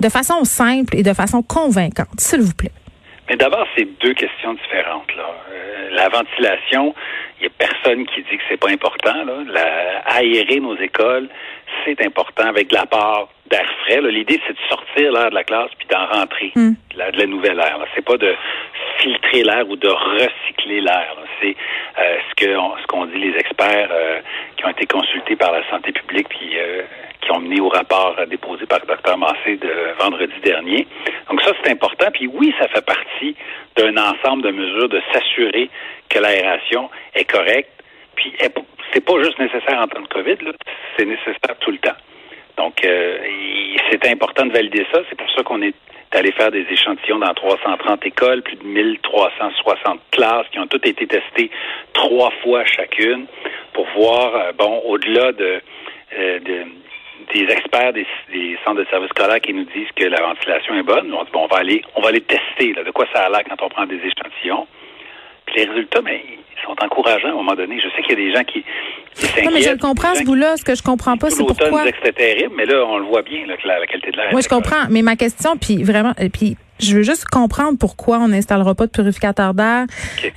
de 0.00 0.08
façon 0.08 0.44
simple 0.44 0.96
et 0.96 1.02
de 1.02 1.12
façon 1.12 1.42
convaincante, 1.42 2.18
s'il 2.18 2.40
vous 2.40 2.54
plaît? 2.54 2.72
Mais 3.28 3.36
d'abord, 3.36 3.66
c'est 3.76 3.86
deux 4.00 4.14
questions 4.14 4.54
différentes. 4.54 5.14
Là. 5.14 5.28
Euh, 5.52 5.90
la 5.92 6.08
ventilation, 6.08 6.94
il 7.38 7.42
n'y 7.42 7.46
a 7.46 7.50
personne 7.58 8.06
qui 8.06 8.22
dit 8.22 8.36
que 8.38 8.42
c'est 8.48 8.56
pas 8.56 8.70
important. 8.70 9.24
Là. 9.24 9.34
La, 9.48 10.16
aérer 10.16 10.60
nos 10.60 10.76
écoles, 10.78 11.28
c'est 11.84 12.00
important 12.04 12.46
avec 12.46 12.72
l'apport 12.72 13.30
d'air 13.50 13.70
frais. 13.84 14.00
L'idée, 14.00 14.40
c'est 14.46 14.54
de 14.54 14.68
sortir 14.68 15.12
l'air 15.12 15.30
de 15.30 15.34
la 15.34 15.44
classe 15.44 15.70
puis 15.78 15.86
d'en 15.88 16.06
rentrer 16.06 16.52
hmm. 16.54 16.72
de, 16.94 17.18
la, 17.18 17.26
nouvelle 17.26 17.58
air. 17.58 17.78
C'est 17.94 18.04
pas 18.04 18.16
de 18.16 18.34
filtrer 18.98 19.42
l'air 19.42 19.68
ou 19.68 19.76
de 19.76 19.88
recycler 19.88 20.80
l'air. 20.80 21.14
C'est 21.40 21.56
euh, 21.98 22.16
ce 22.30 22.34
que 22.34 22.50
ce 22.50 22.86
qu'ont 22.86 23.06
dit 23.06 23.18
les 23.18 23.36
experts 23.38 23.90
euh, 23.90 24.20
qui 24.58 24.64
ont 24.66 24.70
été 24.70 24.86
consultés 24.86 25.36
par 25.36 25.52
la 25.52 25.68
santé 25.70 25.92
publique 25.92 26.28
puis 26.28 26.58
euh, 26.58 26.82
qui 27.20 27.30
ont 27.30 27.40
mené 27.40 27.60
au 27.60 27.68
rapport 27.68 28.16
déposé 28.28 28.66
par 28.66 28.80
le 28.80 28.86
docteur 28.86 29.16
Massé 29.16 29.56
de 29.56 29.72
vendredi 29.98 30.34
dernier. 30.42 30.86
Donc 31.30 31.40
ça, 31.42 31.52
c'est 31.62 31.70
important. 31.70 32.06
Puis 32.12 32.26
oui, 32.26 32.52
ça 32.58 32.68
fait 32.68 32.84
partie 32.84 33.36
d'un 33.76 33.96
ensemble 33.96 34.42
de 34.42 34.50
mesures 34.50 34.88
de 34.88 35.00
s'assurer 35.12 35.70
que 36.08 36.18
l'aération 36.18 36.90
est 37.14 37.24
correcte. 37.24 37.70
Puis 38.16 38.34
c'est 38.92 39.04
pas 39.04 39.22
juste 39.22 39.38
nécessaire 39.38 39.78
en 39.80 39.86
temps 39.86 40.02
de 40.02 40.08
COVID, 40.08 40.38
c'est 40.96 41.04
nécessaire 41.04 41.56
tout 41.60 41.70
le 41.70 41.78
temps. 41.78 41.96
Donc, 42.56 42.84
euh, 42.84 43.18
c'est 43.88 44.04
important 44.08 44.46
de 44.46 44.52
valider 44.52 44.84
ça. 44.92 45.00
C'est 45.08 45.16
pour 45.16 45.30
ça 45.30 45.44
qu'on 45.44 45.62
est 45.62 45.74
allé 46.12 46.32
faire 46.32 46.50
des 46.50 46.66
échantillons 46.70 47.18
dans 47.18 47.34
330 47.34 48.06
écoles, 48.06 48.42
plus 48.42 48.56
de 48.56 48.64
1360 48.64 50.00
classes 50.10 50.46
qui 50.50 50.58
ont 50.58 50.66
toutes 50.66 50.86
été 50.86 51.06
testées 51.06 51.50
trois 51.92 52.30
fois 52.42 52.64
chacune 52.64 53.26
pour 53.72 53.86
voir, 53.94 54.34
euh, 54.34 54.52
bon, 54.52 54.80
au-delà 54.86 55.32
de, 55.32 55.60
euh, 56.18 56.38
des 57.34 57.44
experts 57.50 57.92
des, 57.92 58.06
centres 58.64 58.80
de 58.80 58.86
services 58.86 59.10
scolaires 59.10 59.40
qui 59.40 59.52
nous 59.52 59.64
disent 59.64 59.90
que 59.94 60.04
la 60.04 60.20
ventilation 60.22 60.74
est 60.74 60.82
bonne. 60.82 61.12
On 61.12 61.24
dit, 61.24 61.30
bon, 61.32 61.44
on 61.44 61.54
va 61.54 61.58
aller, 61.58 61.82
on 61.94 62.00
va 62.00 62.08
aller 62.08 62.22
tester 62.22 62.72
de 62.72 62.90
quoi 62.90 63.06
ça 63.12 63.24
a 63.24 63.28
l'air 63.28 63.42
quand 63.48 63.62
on 63.62 63.68
prend 63.68 63.86
des 63.86 63.96
échantillons? 63.96 64.66
Puis 65.48 65.64
les 65.64 65.70
résultats, 65.70 66.00
mais 66.02 66.22
ben, 66.24 66.38
ils 66.56 66.64
sont 66.64 66.76
encourageants 66.84 67.28
à 67.28 67.32
un 67.32 67.34
moment 67.34 67.54
donné. 67.54 67.80
Je 67.80 67.88
sais 67.88 68.02
qu'il 68.02 68.18
y 68.18 68.22
a 68.22 68.26
des 68.26 68.32
gens 68.32 68.44
qui, 68.44 68.64
qui 69.14 69.44
Non, 69.44 69.50
mais 69.52 69.62
je 69.62 69.70
le 69.70 69.78
comprends, 69.78 70.14
ce 70.14 70.24
bout-là. 70.24 70.56
Ce 70.56 70.64
que 70.64 70.74
je 70.74 70.82
comprends 70.82 71.16
pas, 71.16 71.30
c'est 71.30 71.44
pourquoi... 71.44 71.84
c'était 71.84 72.12
terrible, 72.12 72.54
mais 72.56 72.66
là, 72.66 72.84
on 72.86 72.98
le 72.98 73.06
voit 73.06 73.22
bien, 73.22 73.46
là, 73.46 73.56
que 73.56 73.66
la, 73.66 73.86
qualité 73.86 74.10
de 74.10 74.16
l'air... 74.16 74.30
Oui, 74.32 74.42
je 74.42 74.48
comprends. 74.48 74.86
Mais 74.90 75.02
ma 75.02 75.16
question, 75.16 75.56
puis 75.56 75.82
vraiment, 75.82 76.12
puis 76.32 76.56
je 76.78 76.96
veux 76.96 77.02
juste 77.02 77.24
comprendre 77.26 77.78
pourquoi 77.78 78.18
on 78.18 78.28
n'installera 78.28 78.74
pas 78.74 78.86
de 78.86 78.90
purificateur 78.90 79.54
d'air, 79.54 79.86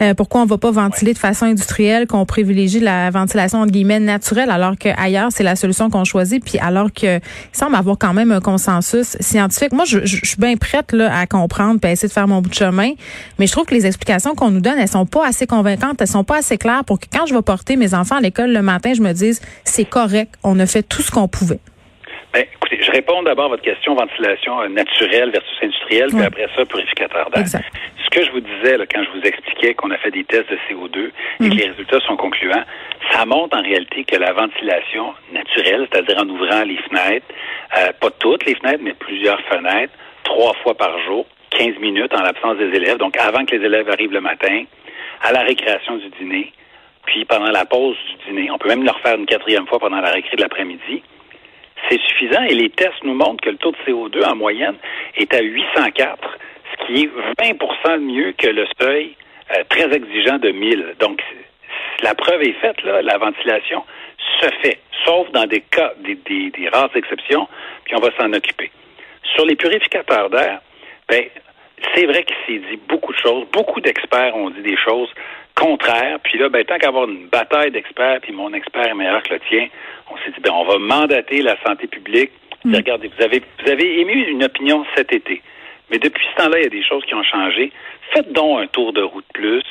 euh, 0.02 0.14
pourquoi 0.14 0.42
on 0.42 0.46
va 0.46 0.58
pas 0.58 0.72
ventiler 0.72 1.14
de 1.14 1.18
façon 1.18 1.46
industrielle, 1.46 2.08
qu'on 2.08 2.26
privilégie 2.26 2.80
la 2.80 3.10
ventilation 3.12 3.60
entre 3.60 3.72
guillemets 3.72 4.00
naturelle, 4.00 4.50
alors 4.50 4.76
qu'ailleurs 4.78 5.30
c'est 5.32 5.44
la 5.44 5.56
solution 5.56 5.90
qu'on 5.90 6.04
choisit, 6.04 6.44
puis 6.44 6.58
alors 6.60 6.92
que 6.92 7.18
il 7.18 7.58
semble 7.58 7.76
avoir 7.76 7.98
quand 7.98 8.14
même 8.14 8.32
un 8.32 8.42
consensus 8.42 9.18
scientifique. 9.20 9.74
Moi, 9.74 9.86
je, 9.86 10.00
suis 10.06 10.38
bien 10.38 10.56
prête 10.58 10.92
là 10.92 11.16
à 11.16 11.26
comprendre, 11.28 11.80
puis 11.80 11.90
à 11.90 11.94
essayer 11.94 12.08
de 12.08 12.14
faire 12.14 12.28
mon 12.28 12.42
bout 12.42 12.50
de 12.50 12.56
chemin, 12.56 12.92
mais 13.40 13.48
je 13.48 13.52
trouve 13.52 13.66
que 13.66 13.74
les 13.74 13.86
explications 13.86 14.36
qu'on 14.36 14.52
nous 14.52 14.62
donne, 14.62 14.78
elles 14.80 14.88
sont 14.88 15.06
pas 15.06 15.28
assez 15.28 15.48
convaincantes, 15.48 16.02
elles 16.02 16.08
sont 16.08 16.24
pas 16.24 16.38
assez 16.38 16.58
claires 16.58 16.84
pour 16.86 17.00
que 17.00 17.06
quand 17.12 17.26
je 17.26 17.34
vais 17.34 17.42
porter 17.42 17.76
mes 17.76 17.94
enfants 17.94 18.18
à 18.18 18.22
l'école 18.22 18.52
le 18.52 18.62
matin, 18.62 18.94
je 18.94 19.02
me 19.02 19.14
dise 19.14 19.42
c'est 19.64 19.86
correct, 19.86 20.36
on 20.44 20.60
a 20.60 20.66
fait 20.66 20.84
tout 20.84 21.02
ce 21.02 21.12
qu'on 21.12 21.28
pouvait. 21.28 21.60
Je 22.92 22.98
réponds 22.98 23.24
d'abord 23.24 23.46
à 23.46 23.50
votre 23.50 23.64
question 23.64 23.96
ventilation 23.96 24.68
naturelle 24.68 25.32
versus 25.32 25.58
industrielle, 25.62 26.10
puis 26.10 26.24
après 26.24 26.48
ça, 26.54 26.66
purificateur 26.66 27.30
d'air. 27.30 27.48
Ce 27.48 28.10
que 28.10 28.26
je 28.26 28.32
vous 28.32 28.42
disais 28.42 28.78
là, 28.78 28.86
quand 28.86 29.02
je 29.02 29.18
vous 29.18 29.26
expliquais 29.26 29.74
qu'on 29.76 29.92
a 29.92 29.98
fait 29.98 30.12
des 30.12 30.26
tests 30.26 30.50
de 30.50 30.58
CO2 30.68 31.12
et 31.40 31.50
que 31.50 31.54
mm. 31.54 31.58
les 31.58 31.68
résultats 31.70 32.02
sont 32.02 32.18
concluants, 32.18 32.64
ça 33.14 33.26
montre 33.26 33.58
en 33.58 33.62
réalité 33.62 34.04
que 34.04 34.18
la 34.18 34.34
ventilation 34.34 35.14
naturelle, 35.32 35.88
c'est-à-dire 35.90 36.18
en 36.18 36.28
ouvrant 36.28 36.64
les 36.64 36.76
fenêtres, 36.90 37.28
euh, 37.78 37.94
pas 37.98 38.10
toutes 38.20 38.46
les 38.46 38.56
fenêtres, 38.56 38.82
mais 38.84 38.94
plusieurs 38.94 39.40
fenêtres, 39.44 39.94
trois 40.24 40.54
fois 40.56 40.76
par 40.76 41.00
jour, 41.06 41.26
15 41.52 41.78
minutes 41.80 42.14
en 42.14 42.24
l'absence 42.24 42.57
des 42.57 42.76
élèves, 42.76 42.98
donc 42.98 43.16
avant 43.18 43.45
que 43.45 43.56
les 43.56 43.66
élèves 43.66 43.90
arrivent 43.90 44.12
le 44.12 44.21
matin, 44.21 44.66
à 45.21 45.31
la 45.31 45.44
récréation 45.44 45.95
du 45.95 46.10
dîner, 46.19 46.52
puis 47.06 47.24
pendant 47.24 47.52
la 47.52 47.64
pause 47.64 47.95
du 48.10 48.31
dîner. 48.31 48.52
On 48.52 48.57
peut 48.57 48.68
même 48.68 48.83
le 48.83 48.92
refaire 48.92 49.16
une 49.16 49.26
quatrième 49.26 49.66
fois 49.68 49.80
pendant 49.80 50.02
la 50.02 50.12
récré 50.12 50.36
de 50.36 50.42
l'après-midi 50.42 51.04
c'est 51.90 52.00
suffisant 52.02 52.44
et 52.44 52.54
les 52.54 52.69
tests 52.69 53.04
nous 53.04 53.14
montrent 53.14 53.44
que 53.44 53.50
le 53.50 53.57
taux 53.57 53.71
de 53.71 53.78
CO2 53.88 54.23
en 54.26 54.35
moyenne 54.35 54.76
est 55.16 55.33
à 55.33 55.42
804, 55.42 56.38
ce 56.71 56.85
qui 56.85 57.04
est 57.04 57.09
20% 57.44 58.00
mieux 58.00 58.33
que 58.33 58.47
le 58.47 58.66
seuil 58.80 59.16
euh, 59.52 59.64
très 59.69 59.92
exigeant 59.94 60.38
de 60.38 60.52
1000. 60.52 60.95
Donc, 61.00 61.21
la 62.02 62.16
preuve 62.16 62.42
est 62.44 62.59
faite, 62.61 62.81
là, 62.83 63.02
la 63.02 63.18
ventilation 63.18 63.83
se 64.40 64.47
fait, 64.61 64.80
sauf 65.06 65.30
dans 65.31 65.45
des 65.45 65.61
cas, 65.61 65.94
des, 66.00 66.16
des, 66.16 66.69
rares 66.69 66.95
exceptions, 66.95 67.47
puis 67.85 67.95
on 67.95 68.00
va 68.00 68.09
s'en 68.18 68.31
occuper. 68.33 68.71
Sur 69.35 69.45
les 69.45 69.56
purificateurs 69.56 70.30
d'air, 70.30 70.61
ben, 71.07 71.26
c'est 71.95 72.06
vrai 72.06 72.23
qu'il 72.23 72.35
s'est 72.45 72.69
dit 72.69 72.80
beaucoup 72.88 73.14
de 73.14 73.18
choses. 73.18 73.45
Beaucoup 73.52 73.81
d'experts 73.81 74.35
ont 74.35 74.50
dit 74.50 74.61
des 74.61 74.78
choses 74.78 75.09
contraires. 75.61 76.19
Puis 76.23 76.37
là, 76.39 76.49
ben, 76.49 76.65
tant 76.65 76.77
qu'avoir 76.77 77.07
une 77.07 77.27
bataille 77.27 77.71
d'experts, 77.71 78.19
puis 78.21 78.33
mon 78.33 78.51
expert 78.53 78.87
est 78.87 78.94
meilleur 78.94 79.21
que 79.23 79.33
le 79.33 79.39
tien, 79.41 79.68
on 80.09 80.18
s'est 80.18 80.31
dit, 80.31 80.41
ben, 80.41 80.51
on 80.51 80.65
va 80.65 80.77
mandater 80.80 81.41
la 81.41 81.56
santé 81.63 81.87
publique. 81.87 82.31
Mm. 82.65 82.75
Regardez, 82.75 83.07
vous 83.15 83.23
avez, 83.23 83.41
vous 83.63 83.71
avez 83.71 84.01
émis 84.01 84.23
une 84.23 84.44
opinion 84.44 84.83
cet 84.95 85.13
été. 85.13 85.41
Mais 85.89 85.99
depuis 85.99 86.25
ce 86.31 86.44
temps-là, 86.44 86.59
il 86.59 86.63
y 86.63 86.68
a 86.68 86.69
des 86.69 86.83
choses 86.83 87.03
qui 87.06 87.13
ont 87.15 87.23
changé. 87.23 87.71
Faites 88.13 88.31
donc 88.33 88.61
un 88.61 88.68
tour 88.68 88.94
de 88.94 89.01
route 89.01 89.25
plus. 89.33 89.63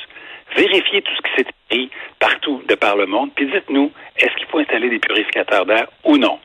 Vérifiez 0.56 1.02
tout 1.02 1.12
ce 1.16 1.22
qui 1.22 1.36
s'est 1.36 1.50
écrit 1.70 1.90
partout 2.18 2.62
de 2.68 2.74
par 2.74 2.96
le 2.96 3.06
monde. 3.06 3.30
Puis 3.34 3.46
dites-nous, 3.46 3.90
est-ce 4.16 4.34
qu'il 4.36 4.46
faut 4.46 4.58
installer 4.58 4.90
des 4.90 4.98
purificateurs 4.98 5.66
d'air 5.66 5.86
ou 6.04 6.16
non? 6.18 6.38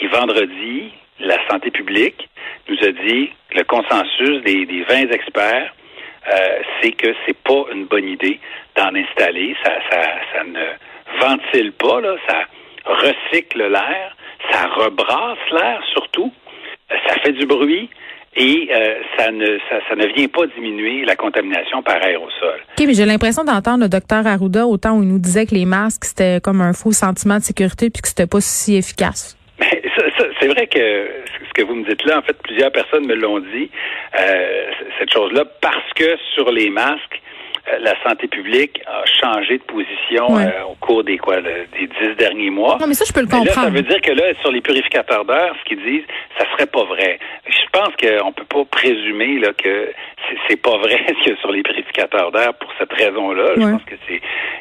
Et 0.00 0.06
vendredi, 0.06 0.90
la 1.20 1.36
santé 1.48 1.70
publique 1.70 2.28
nous 2.68 2.78
a 2.82 2.92
dit 2.92 3.30
le 3.54 3.64
consensus 3.64 4.42
des, 4.42 4.66
des 4.66 4.82
20 4.84 5.10
experts, 5.10 5.74
euh, 6.26 6.58
c'est 6.80 6.92
que 6.92 7.14
c'est 7.26 7.36
pas 7.36 7.64
une 7.72 7.86
bonne 7.86 8.08
idée 8.08 8.40
d'en 8.76 8.94
installer. 8.94 9.54
Ça, 9.64 9.72
ça, 9.90 10.02
ça 10.34 10.44
ne 10.44 10.64
ventile 11.20 11.72
pas, 11.72 12.00
là, 12.00 12.16
ça 12.28 12.44
recycle 12.84 13.70
l'air, 13.70 14.16
ça 14.50 14.66
rebrasse 14.66 15.38
l'air 15.50 15.82
surtout, 15.92 16.32
ça 17.06 17.14
fait 17.22 17.32
du 17.32 17.46
bruit 17.46 17.90
et 18.36 18.68
euh, 18.72 18.94
ça, 19.16 19.30
ne, 19.30 19.58
ça, 19.68 19.96
ne 19.96 20.06
vient 20.14 20.28
pas 20.28 20.46
diminuer 20.46 21.04
la 21.04 21.16
contamination 21.16 21.82
par 21.82 21.96
aérosol. 22.02 22.60
OK, 22.78 22.86
mais 22.86 22.94
j'ai 22.94 23.04
l'impression 23.04 23.44
d'entendre 23.44 23.82
le 23.84 23.88
docteur 23.88 24.26
Arruda 24.26 24.66
autant 24.66 24.98
où 24.98 25.02
il 25.02 25.08
nous 25.08 25.18
disait 25.18 25.46
que 25.46 25.54
les 25.54 25.64
masques, 25.64 26.04
c'était 26.04 26.40
comme 26.40 26.60
un 26.60 26.72
faux 26.72 26.92
sentiment 26.92 27.38
de 27.38 27.42
sécurité 27.42 27.90
puis 27.90 28.02
que 28.02 28.08
c'était 28.08 28.26
pas 28.26 28.40
si 28.40 28.76
efficace. 28.76 29.37
C'est 30.40 30.48
vrai 30.48 30.66
que 30.66 31.10
ce 31.48 31.52
que 31.54 31.62
vous 31.62 31.74
me 31.74 31.84
dites 31.84 32.04
là, 32.04 32.18
en 32.18 32.22
fait, 32.22 32.36
plusieurs 32.42 32.72
personnes 32.72 33.06
me 33.06 33.14
l'ont 33.14 33.40
dit, 33.40 33.70
euh, 34.18 34.70
cette 34.98 35.12
chose-là, 35.12 35.44
parce 35.60 35.92
que 35.94 36.16
sur 36.34 36.50
les 36.50 36.70
masques, 36.70 37.20
la 37.80 37.94
santé 38.02 38.28
publique 38.28 38.80
a 38.86 39.04
changé 39.20 39.58
de 39.58 39.62
position 39.62 40.38
euh, 40.38 40.70
au 40.70 40.74
cours 40.74 41.04
des 41.04 41.18
quoi 41.18 41.40
des 41.40 41.86
dix 42.00 42.16
derniers 42.16 42.50
mois. 42.50 42.78
Non, 42.80 42.86
mais 42.86 42.94
ça, 42.94 43.04
je 43.06 43.12
peux 43.12 43.20
le 43.20 43.26
comprendre. 43.26 43.52
ça 43.52 43.70
veut 43.70 43.82
dire 43.82 44.00
que 44.00 44.12
là, 44.12 44.32
sur 44.40 44.50
les 44.50 44.60
purificateurs 44.60 45.24
d'air, 45.24 45.54
ce 45.60 45.64
qu'ils 45.68 45.82
disent, 45.82 46.06
ça 46.38 46.44
serait 46.52 46.66
pas 46.66 46.84
vrai. 46.84 47.18
Je 47.46 47.70
pense 47.72 47.94
qu'on 47.96 48.32
peut 48.32 48.44
pas 48.44 48.64
présumer 48.64 49.38
là 49.38 49.52
que 49.52 49.92
c'est 50.48 50.60
pas 50.60 50.76
vrai 50.78 51.04
que 51.24 51.36
sur 51.36 51.52
les 51.52 51.62
purificateurs 51.62 52.32
d'air 52.32 52.54
pour 52.54 52.70
cette 52.78 52.92
raison-là. 52.92 53.52
Je 53.56 53.60
pense 53.60 53.84
que 53.84 53.94
c'est 54.06 54.20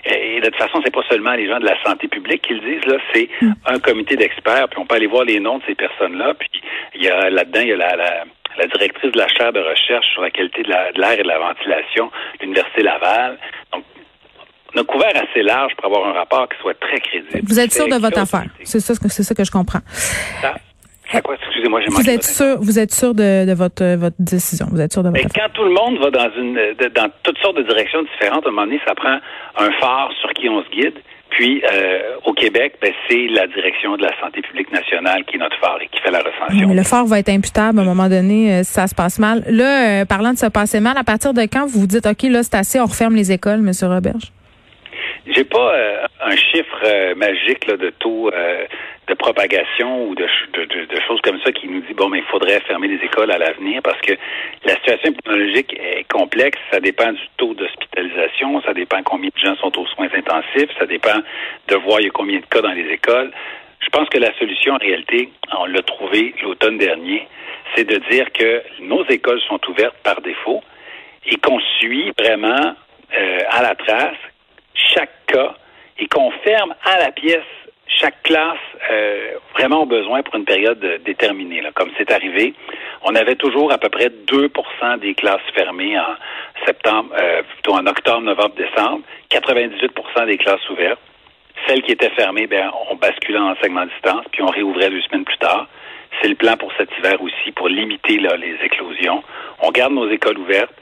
et 0.10 0.40
de 0.40 0.46
toute 0.46 0.56
façon, 0.56 0.80
c'est 0.84 0.94
pas 0.94 1.04
seulement 1.10 1.34
les 1.34 1.48
gens 1.48 1.60
de 1.60 1.66
la 1.66 1.82
santé 1.84 2.08
publique 2.08 2.44
qui 2.44 2.54
le 2.54 2.60
disent 2.62 2.86
là, 2.86 2.98
c'est 3.14 3.30
mm. 3.42 3.54
un 3.66 3.80
comité 3.80 4.16
d'experts. 4.16 4.70
Puis 4.70 4.80
on 4.80 4.86
peut 4.86 4.96
aller 4.96 5.08
voir 5.08 5.26
les 5.26 5.40
noms 5.40 5.58
de 5.58 5.64
ces 5.68 5.76
personnes-là. 5.76 6.34
Puis 6.36 6.50
il 6.96 7.04
y 7.04 7.10
a 7.10 7.30
là-dedans, 7.30 7.62
il 7.62 7.70
y 7.70 7.74
a 7.74 7.78
la, 7.78 7.96
la 7.96 8.24
la 8.58 8.68
directrice 8.68 9.12
de 9.12 9.18
la 9.18 9.28
chaire 9.28 9.54
de 9.54 9.60
recherche 9.60 10.06
sur 10.14 10.22
la 10.22 10.32
qualité 10.32 10.64
de 10.64 10.70
l'air 10.70 11.12
et 11.14 11.24
de 11.24 11.28
la 11.28 11.40
ventilation 11.40 12.12
de 12.40 12.44
l'Université 12.44 12.84
Laval. 12.84 13.38
Donc, 13.74 13.84
on 14.76 14.82
a 14.82 14.84
couvert 14.84 15.12
assez 15.16 15.44
large 15.44 15.74
pour 15.76 15.86
avoir 15.86 16.08
un 16.08 16.14
rapport 16.14 16.48
qui 16.50 16.58
soit 16.60 16.78
très 16.80 17.00
crédible. 17.00 17.42
Vous 17.44 17.60
êtes 17.60 17.72
sûr 17.72 17.88
de 17.88 17.96
votre 17.96 18.20
affaire. 18.20 18.46
C'est 18.64 18.80
ça, 18.80 18.94
c'est 18.96 19.24
ça 19.24 19.36
que 19.36 19.44
je 19.44 19.52
comprends. 19.52 19.80
Excusez-moi, 21.14 21.82
j'ai 21.82 21.88
Vous 21.88 22.10
êtes 22.10 22.24
sûr, 22.24 22.58
vous 22.60 22.80
êtes 22.80 22.94
sûr 22.94 23.14
de, 23.14 23.54
votre, 23.54 23.96
votre 23.96 24.18
décision. 24.20 24.66
Vous 24.72 24.82
êtes 24.82 24.92
sûr 24.92 25.04
de 25.04 25.10
votre 25.10 25.24
Mais 25.24 25.30
quand 25.34 25.50
tout 25.54 25.64
le 25.64 25.72
monde 25.72 26.00
va 26.00 26.12
dans 26.12 26.30
une, 26.38 26.56
dans 26.94 27.10
toutes 27.24 27.38
sortes 27.38 27.58
de 27.58 27.64
directions 27.64 28.04
différentes, 28.04 28.46
à 28.46 28.50
un 28.50 28.52
moment 28.52 28.66
donné, 28.66 28.82
ça 28.86 28.94
prend 28.94 29.18
un 29.58 29.72
phare 29.80 30.12
sur 30.20 30.30
qui 30.34 30.50
on 30.50 30.62
se 30.64 30.70
guide. 30.70 31.00
Puis, 31.30 31.62
euh, 31.72 32.16
au 32.26 32.34
Québec, 32.34 32.76
ben, 32.82 32.92
c'est 33.08 33.28
la 33.30 33.48
direction 33.48 33.96
de 33.98 34.04
la 34.04 34.12
santé 34.20 34.42
publique 34.42 34.72
nationale 34.72 35.24
qui 35.26 35.36
est 35.36 35.40
notre 35.40 35.58
phare 35.60 35.80
et 35.82 35.88
qui 35.88 36.02
fait 36.02 36.12
la 36.12 36.20
recension. 36.20 36.74
le 36.74 36.84
phare 36.84 37.06
va 37.06 37.20
être 37.20 37.30
imputable 37.30 37.80
à 37.80 37.82
un 37.82 37.86
moment 37.86 38.10
donné 38.10 38.54
euh, 38.54 38.64
si 38.64 38.72
ça 38.74 38.88
se 38.88 38.96
passe 38.96 39.20
mal. 39.20 39.44
Là, 39.48 40.02
euh, 40.02 40.06
parlant 40.06 40.34
de 40.34 40.38
se 40.38 40.48
passer 40.48 40.80
mal, 40.80 40.98
à 40.98 41.04
partir 41.04 41.34
de 41.34 41.42
quand 41.42 41.66
vous 41.66 41.82
vous 41.82 41.88
dites, 41.88 42.06
OK, 42.06 42.24
là, 42.24 42.44
c'est 42.44 42.56
assez, 42.56 42.80
on 42.80 42.86
referme 42.86 43.16
les 43.16 43.32
écoles, 43.32 43.60
M. 43.60 43.72
Roberge? 43.84 44.32
J'ai 45.28 45.44
pas 45.44 45.74
un 46.26 46.36
chiffre 46.38 47.14
magique 47.16 47.68
là, 47.68 47.76
de 47.76 47.90
taux 48.00 48.32
de 49.08 49.14
propagation 49.14 50.08
ou 50.08 50.16
de, 50.16 50.28
de, 50.54 51.00
choses 51.08 51.22
comme 51.22 51.40
ça 51.42 51.52
qui 51.52 51.68
nous 51.68 51.82
dit 51.82 51.94
bon 51.94 52.10
mais 52.10 52.20
il 52.20 52.26
faudrait 52.26 52.60
fermer 52.62 52.88
les 52.88 53.04
écoles 53.04 53.32
à 53.32 53.38
l'avenir 53.38 53.82
parce 53.82 54.00
que 54.02 54.14
la 54.66 54.76
situation 54.76 55.12
épidémiologique 55.12 55.74
est 55.80 56.06
complexe, 56.12 56.60
ça 56.72 56.80
dépend 56.80 57.14
du 57.14 57.22
taux 57.38 57.54
d'hospitalisation, 57.54 58.62
ça 58.64 58.74
dépend 58.74 59.02
combien 59.04 59.30
de 59.34 59.40
gens 59.40 59.56
sont 59.58 59.78
aux 59.80 59.88
soins 59.88 60.10
intensifs, 60.14 60.70
ça 60.78 60.86
dépend 60.86 61.20
de 61.68 61.76
voir 61.78 62.02
il 62.02 62.06
y 62.06 62.08
a 62.08 62.12
combien 62.12 62.40
de 62.40 62.46
cas 62.46 62.62
dans 62.62 62.74
les 62.74 62.88
écoles. 62.92 63.32
Je 63.80 63.90
pense 63.90 64.10
que 64.10 64.18
la 64.18 64.34
solution 64.38 64.74
en 64.74 64.78
réalité, 64.78 65.30
on 65.58 65.66
l'a 65.66 65.82
trouvé 65.84 66.36
l'automne 66.42 66.78
dernier, 66.78 67.28
c'est 67.76 67.86
de 67.86 67.98
dire 68.10 68.32
que 68.34 68.64
nos 68.82 69.06
écoles 69.06 69.40
sont 69.48 69.60
ouvertes 69.70 69.96
par 70.04 70.20
défaut 70.22 70.62
et 71.26 71.38
qu'on 71.38 71.60
suit 71.80 72.12
vraiment 72.20 72.76
euh, 73.18 73.40
à 73.50 73.62
la 73.62 73.76
trace 73.76 74.18
chaque 74.74 75.26
cas 75.28 75.56
et 75.98 76.08
qu'on 76.08 76.32
ferme 76.44 76.76
à 76.84 77.00
la 77.00 77.12
pièce 77.12 77.44
chaque 78.00 78.22
classe 78.24 78.58
euh, 78.92 79.34
vraiment 79.54 79.84
a 79.84 79.86
besoin 79.86 80.22
pour 80.22 80.36
une 80.36 80.46
période 80.46 80.80
déterminée. 81.04 81.62
Là. 81.62 81.72
Comme 81.74 81.90
c'est 81.98 82.12
arrivé, 82.12 82.54
on 83.04 83.16
avait 83.16 83.36
toujours 83.36 83.72
à 83.72 83.78
peu 83.78 83.90
près 83.90 84.10
2% 84.10 85.00
des 85.00 85.16
classes 85.16 85.42
fermées 85.56 85.98
en 85.98 86.16
septembre, 86.66 87.10
euh, 87.20 87.42
plutôt 87.44 87.74
en 87.74 87.86
octobre, 87.88 88.22
novembre, 88.22 88.56
décembre, 88.56 89.02
98% 89.32 90.26
des 90.26 90.38
classes 90.38 90.70
ouvertes. 90.70 91.00
Celles 91.66 91.82
qui 91.82 91.92
étaient 91.92 92.12
fermées, 92.12 92.48
ben, 92.48 92.72
on 92.90 92.96
basculait 92.96 93.40
en 93.40 93.52
enseignement 93.52 93.86
distance, 93.86 94.26
puis 94.32 94.44
on 94.44 94.48
réouvrait 94.48 94.90
deux 94.90 95.02
semaines 95.02 95.26
plus 95.26 95.38
tard. 95.38 95.68
C'est 96.22 96.30
le 96.30 96.36
plan 96.36 96.56
pour 96.56 96.72
cet 96.78 96.90
hiver 96.98 97.22
aussi, 97.22 97.52
pour 97.52 97.68
limiter 97.68 98.20
là, 98.20 98.38
les 98.38 98.56
éclosions. 98.64 99.24
On 99.62 99.72
garde 99.72 99.94
nos 99.94 100.10
écoles 100.10 100.38
ouvertes 100.38 100.74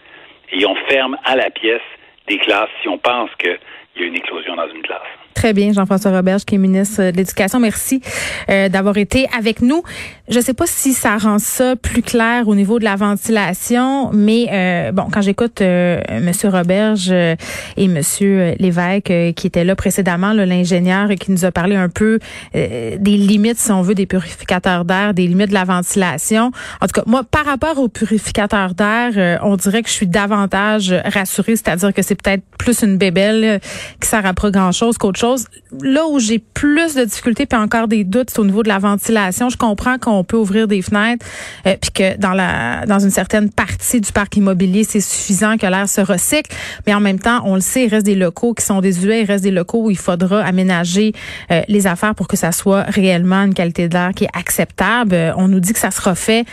et 0.51 0.65
on 0.65 0.75
ferme 0.87 1.17
à 1.23 1.35
la 1.35 1.49
pièce 1.49 1.81
des 2.27 2.37
classes 2.37 2.69
si 2.81 2.89
on 2.89 2.97
pense 2.97 3.29
qu'il 3.35 3.57
y 3.97 4.03
a 4.03 4.05
une 4.05 4.15
éclosion 4.15 4.55
dans 4.55 4.69
une 4.69 4.81
classe. 4.81 5.01
Très 5.45 5.53
bien, 5.53 5.73
Jean-François 5.73 6.09
Roberge, 6.09 6.43
qui 6.43 6.55
est 6.55 6.57
ministre 6.57 7.11
de 7.11 7.17
l'Éducation. 7.17 7.59
Merci 7.59 8.01
euh, 8.49 8.67
d'avoir 8.67 8.97
été 8.97 9.27
avec 9.37 9.61
nous. 9.61 9.83
Je 10.27 10.39
ne 10.39 10.43
sais 10.43 10.55
pas 10.55 10.65
si 10.65 10.93
ça 10.93 11.17
rend 11.17 11.37
ça 11.37 11.75
plus 11.75 12.01
clair 12.01 12.47
au 12.47 12.55
niveau 12.55 12.79
de 12.79 12.83
la 12.83 12.95
ventilation, 12.95 14.09
mais 14.11 14.47
euh, 14.51 14.91
bon, 14.91 15.05
quand 15.11 15.21
j'écoute 15.21 15.61
euh, 15.61 16.01
Monsieur 16.19 16.49
Roberge 16.49 17.09
euh, 17.11 17.35
et 17.77 17.87
Monsieur 17.87 18.55
Lévesque 18.57 19.13
qui 19.35 19.45
était 19.45 19.63
là 19.63 19.75
précédemment, 19.75 20.33
l'ingénieur 20.33 21.09
qui 21.09 21.31
nous 21.31 21.45
a 21.45 21.51
parlé 21.51 21.75
un 21.75 21.89
peu 21.89 22.17
des 22.53 22.97
limites, 22.97 23.59
si 23.59 23.71
on 23.71 23.83
veut, 23.83 23.93
des 23.93 24.07
purificateurs 24.07 24.83
d'air, 24.83 25.13
des 25.13 25.27
limites 25.27 25.49
de 25.49 25.53
la 25.53 25.63
ventilation. 25.63 26.51
En 26.81 26.87
tout 26.87 26.99
cas, 26.99 27.03
moi, 27.05 27.23
par 27.23 27.45
rapport 27.45 27.77
aux 27.77 27.87
purificateurs 27.87 28.73
d'air, 28.73 29.39
on 29.43 29.55
dirait 29.57 29.83
que 29.83 29.89
je 29.89 29.93
suis 29.93 30.07
davantage 30.07 30.93
rassurée, 31.05 31.55
c'est-à-dire 31.55 31.93
que 31.93 32.01
c'est 32.01 32.15
peut-être 32.15 32.43
plus 32.57 32.81
une 32.81 32.97
bébelle 32.97 33.59
qui 34.01 34.07
sert 34.07 34.25
à 34.25 34.33
pas 34.33 34.49
grand-chose 34.49 34.97
qu'autre 34.97 35.19
chose 35.19 35.34
Là 35.81 36.07
où 36.07 36.19
j'ai 36.19 36.39
plus 36.39 36.95
de 36.95 37.03
difficultés 37.03 37.45
puis 37.45 37.59
encore 37.59 37.87
des 37.87 38.03
doutes, 38.03 38.29
c'est 38.31 38.39
au 38.39 38.45
niveau 38.45 38.63
de 38.63 38.67
la 38.67 38.79
ventilation. 38.79 39.49
Je 39.49 39.57
comprends 39.57 39.97
qu'on 39.97 40.23
peut 40.23 40.37
ouvrir 40.37 40.67
des 40.67 40.81
fenêtres 40.81 41.25
euh, 41.67 41.75
puis 41.79 41.91
que 41.91 42.17
dans 42.17 42.33
la 42.33 42.85
dans 42.85 42.99
une 42.99 43.11
certaine 43.11 43.49
partie 43.49 44.01
du 44.01 44.11
parc 44.11 44.37
immobilier, 44.37 44.83
c'est 44.83 45.01
suffisant 45.01 45.57
que 45.57 45.65
l'air 45.65 45.87
se 45.87 46.01
recycle, 46.01 46.55
mais 46.87 46.93
en 46.93 46.99
même 46.99 47.19
temps, 47.19 47.41
on 47.45 47.55
le 47.55 47.61
sait, 47.61 47.85
il 47.85 47.89
reste 47.89 48.05
des 48.05 48.15
locaux 48.15 48.53
qui 48.53 48.65
sont 48.65 48.81
désuets, 48.81 49.21
il 49.21 49.25
reste 49.25 49.43
des 49.43 49.51
locaux 49.51 49.83
où 49.83 49.91
il 49.91 49.97
faudra 49.97 50.41
aménager 50.41 51.13
euh, 51.51 51.61
les 51.67 51.87
affaires 51.87 52.15
pour 52.15 52.27
que 52.27 52.37
ça 52.37 52.51
soit 52.51 52.83
réellement 52.83 53.43
une 53.43 53.53
qualité 53.53 53.87
de 53.87 53.93
l'air 53.93 54.11
qui 54.15 54.25
est 54.25 54.37
acceptable. 54.37 55.13
Euh, 55.13 55.31
on 55.37 55.47
nous 55.47 55.59
dit 55.59 55.73
que 55.73 55.79
ça 55.79 55.91
sera 55.91 56.15
fait 56.15 56.45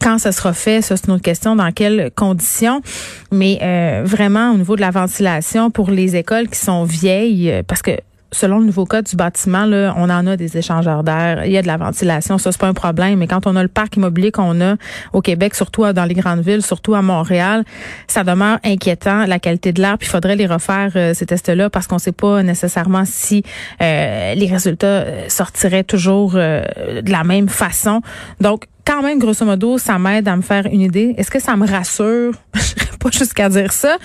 quand 0.00 0.18
ça 0.18 0.32
sera 0.32 0.52
fait, 0.52 0.82
ça 0.82 0.96
c'est 0.96 1.06
une 1.06 1.12
autre 1.12 1.22
question, 1.22 1.54
dans 1.54 1.70
quelles 1.70 2.10
conditions. 2.16 2.82
Mais 3.30 4.02
vraiment 4.04 4.50
au 4.50 4.56
niveau 4.56 4.74
de 4.74 4.80
la 4.80 4.90
ventilation 4.90 5.70
pour 5.70 5.92
les 5.92 6.16
écoles 6.16 6.48
qui 6.48 6.58
sont 6.58 6.82
vieilles, 6.82 7.62
parce 7.68 7.82
que 7.82 7.92
selon 8.32 8.58
le 8.58 8.66
nouveau 8.66 8.84
code 8.84 9.06
du 9.06 9.16
bâtiment, 9.16 9.64
là, 9.64 9.94
on 9.96 10.10
en 10.10 10.26
a 10.26 10.36
des 10.36 10.58
échangeurs 10.58 11.02
d'air, 11.02 11.44
il 11.46 11.52
y 11.52 11.58
a 11.58 11.62
de 11.62 11.66
la 11.66 11.76
ventilation, 11.76 12.38
ça 12.38 12.52
c'est 12.52 12.60
pas 12.60 12.66
un 12.66 12.74
problème. 12.74 13.18
Mais 13.18 13.26
quand 13.26 13.46
on 13.46 13.56
a 13.56 13.62
le 13.62 13.68
parc 13.68 13.96
immobilier 13.96 14.30
qu'on 14.30 14.60
a 14.60 14.76
au 15.12 15.20
Québec, 15.20 15.54
surtout 15.54 15.90
dans 15.92 16.04
les 16.04 16.14
grandes 16.14 16.40
villes, 16.40 16.62
surtout 16.62 16.94
à 16.94 17.02
Montréal, 17.02 17.64
ça 18.06 18.24
demeure 18.24 18.58
inquiétant 18.64 19.24
la 19.26 19.38
qualité 19.38 19.72
de 19.72 19.80
l'air. 19.80 19.98
Puis 19.98 20.08
il 20.08 20.10
faudrait 20.10 20.36
les 20.36 20.46
refaire 20.46 20.92
euh, 20.96 21.14
ces 21.14 21.26
tests-là 21.26 21.70
parce 21.70 21.86
qu'on 21.86 21.98
sait 21.98 22.12
pas 22.12 22.42
nécessairement 22.42 23.04
si 23.06 23.42
euh, 23.80 24.34
les 24.34 24.46
résultats 24.46 24.86
euh, 24.86 25.28
sortiraient 25.28 25.84
toujours 25.84 26.32
de 26.32 27.10
la 27.10 27.24
même 27.24 27.48
façon. 27.48 28.02
Donc 28.40 28.64
quand 28.88 29.02
même, 29.02 29.18
grosso 29.18 29.44
modo, 29.44 29.76
ça 29.76 29.98
m'aide 29.98 30.26
à 30.28 30.34
me 30.34 30.40
faire 30.40 30.66
une 30.66 30.80
idée. 30.80 31.14
Est-ce 31.18 31.30
que 31.30 31.38
ça 31.38 31.56
me 31.56 31.66
rassure? 31.66 32.32
Pas 33.00 33.10
jusqu'à 33.10 33.50
dire 33.50 33.70
ça. 33.70 33.98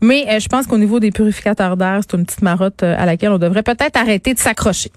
Mais 0.00 0.26
euh, 0.28 0.38
je 0.38 0.48
pense 0.48 0.68
qu'au 0.68 0.78
niveau 0.78 1.00
des 1.00 1.10
purificateurs 1.10 1.76
d'air, 1.76 2.00
c'est 2.02 2.16
une 2.16 2.24
petite 2.24 2.42
marotte 2.42 2.84
euh, 2.84 2.94
à 2.96 3.04
laquelle 3.04 3.32
on 3.32 3.38
devrait 3.38 3.64
peut-être 3.64 3.96
arrêter 3.96 4.34
de 4.34 4.38
s'accrocher. 4.38 4.92